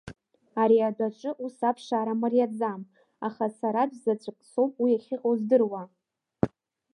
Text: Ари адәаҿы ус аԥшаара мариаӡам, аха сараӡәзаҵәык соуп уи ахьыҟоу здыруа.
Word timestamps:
Ари 0.61 0.77
адәаҿы 0.87 1.31
ус 1.45 1.57
аԥшаара 1.69 2.13
мариаӡам, 2.21 2.81
аха 3.27 3.45
сараӡәзаҵәык 3.57 4.37
соуп 4.51 4.73
уи 4.83 4.97
ахьыҟоу 4.97 5.35
здыруа. 5.39 5.83